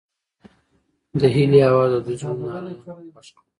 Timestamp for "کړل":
3.35-3.45